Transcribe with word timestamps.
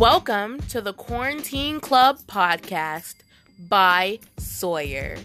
Welcome 0.00 0.60
to 0.68 0.80
the 0.80 0.94
Quarantine 0.94 1.78
Club 1.78 2.20
podcast 2.26 3.16
by 3.68 4.20
Sawyer. 4.38 5.18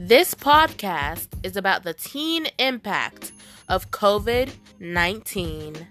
This 0.00 0.34
podcast 0.34 1.28
is 1.44 1.56
about 1.56 1.84
the 1.84 1.94
teen 1.94 2.48
impact 2.58 3.30
of 3.68 3.92
COVID 3.92 4.52
19. 4.80 5.86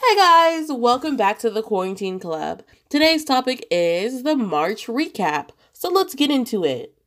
Hey 0.00 0.16
guys, 0.16 0.72
welcome 0.72 1.16
back 1.16 1.38
to 1.38 1.50
the 1.50 1.62
Quarantine 1.62 2.18
Club. 2.18 2.64
Today's 2.88 3.24
topic 3.24 3.64
is 3.70 4.24
the 4.24 4.34
March 4.34 4.88
recap, 4.88 5.50
so 5.72 5.88
let's 5.88 6.16
get 6.16 6.32
into 6.32 6.64
it. 6.64 6.99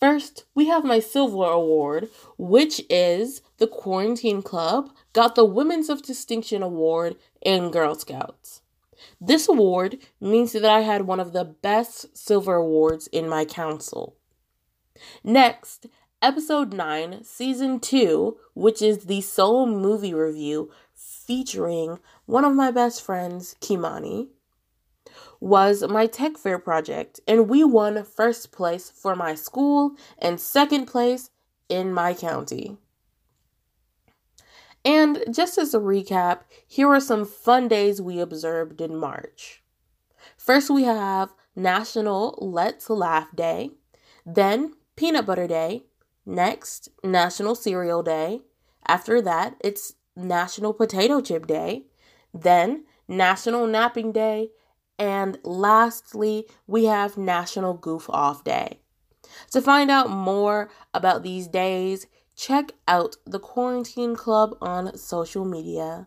First, 0.00 0.44
we 0.54 0.66
have 0.68 0.84
my 0.84 1.00
silver 1.00 1.44
award, 1.44 2.08
which 2.36 2.80
is 2.88 3.42
the 3.58 3.66
Quarantine 3.66 4.42
Club 4.42 4.90
got 5.12 5.34
the 5.34 5.44
Women's 5.44 5.88
of 5.88 6.02
Distinction 6.02 6.62
Award 6.62 7.16
in 7.42 7.72
Girl 7.72 7.96
Scouts. 7.96 8.62
This 9.20 9.48
award 9.48 9.98
means 10.20 10.52
that 10.52 10.64
I 10.64 10.80
had 10.80 11.02
one 11.02 11.18
of 11.18 11.32
the 11.32 11.44
best 11.44 12.16
silver 12.16 12.54
awards 12.54 13.08
in 13.08 13.28
my 13.28 13.44
council. 13.44 14.16
Next, 15.24 15.86
episode 16.22 16.72
9, 16.72 17.24
season 17.24 17.80
2, 17.80 18.36
which 18.54 18.80
is 18.80 19.04
the 19.04 19.20
solo 19.20 19.66
movie 19.66 20.14
review 20.14 20.70
featuring 20.94 21.98
one 22.26 22.44
of 22.44 22.54
my 22.54 22.70
best 22.70 23.02
friends, 23.02 23.56
Kimani 23.60 24.28
was 25.40 25.82
my 25.88 26.06
tech 26.06 26.36
fair 26.36 26.58
project, 26.58 27.20
and 27.26 27.48
we 27.48 27.64
won 27.64 28.04
first 28.04 28.52
place 28.52 28.90
for 28.90 29.14
my 29.14 29.34
school 29.34 29.92
and 30.18 30.40
second 30.40 30.86
place 30.86 31.30
in 31.68 31.92
my 31.92 32.14
county. 32.14 32.76
And 34.84 35.24
just 35.30 35.58
as 35.58 35.74
a 35.74 35.80
recap, 35.80 36.40
here 36.66 36.88
are 36.88 37.00
some 37.00 37.24
fun 37.24 37.68
days 37.68 38.00
we 38.00 38.20
observed 38.20 38.80
in 38.80 38.96
March. 38.96 39.62
First, 40.36 40.70
we 40.70 40.84
have 40.84 41.34
National 41.54 42.38
Let's 42.40 42.88
Laugh 42.88 43.34
Day, 43.34 43.70
then 44.24 44.74
Peanut 44.96 45.26
Butter 45.26 45.46
Day, 45.46 45.84
next, 46.24 46.88
National 47.02 47.54
Cereal 47.54 48.02
Day. 48.02 48.42
After 48.86 49.20
that, 49.20 49.56
it's 49.60 49.94
National 50.16 50.72
Potato 50.72 51.20
Chip 51.20 51.46
Day, 51.46 51.84
then 52.32 52.84
National 53.08 53.66
Napping 53.66 54.12
Day, 54.12 54.50
and 54.98 55.38
lastly, 55.44 56.46
we 56.66 56.86
have 56.86 57.16
National 57.16 57.74
Goof 57.74 58.10
Off 58.10 58.44
Day. 58.44 58.80
To 59.52 59.62
find 59.62 59.90
out 59.90 60.10
more 60.10 60.70
about 60.92 61.22
these 61.22 61.46
days, 61.46 62.06
check 62.36 62.72
out 62.86 63.16
the 63.24 63.38
Quarantine 63.38 64.16
Club 64.16 64.56
on 64.60 64.96
social 64.96 65.44
media. 65.44 66.06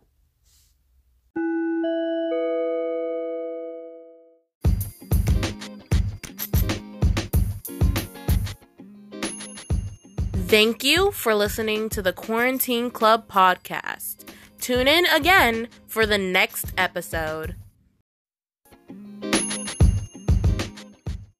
Thank 10.52 10.84
you 10.84 11.12
for 11.12 11.34
listening 11.34 11.88
to 11.89 12.02
the 12.02 12.12
Quarantine 12.12 12.92
Club 12.92 13.30
podcast. 13.30 14.28
Tune 14.59 14.86
in 14.86 15.06
again 15.06 15.69
for 15.88 16.06
the 16.06 16.17
next 16.17 16.73
episode. 16.78 17.56